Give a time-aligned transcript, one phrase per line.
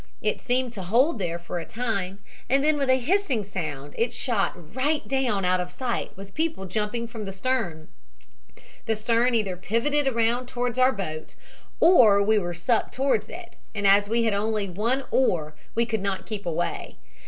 [0.19, 4.11] It seemed to hold there for a time and then with a hissing sound it
[4.11, 7.87] shot right down out of sight with people jumping from the stern.
[8.87, 11.35] The stern either pivoted around towards our boat,
[11.79, 16.01] or we were sucked towards it, and as we only had one oar we could
[16.01, 16.97] not keep away.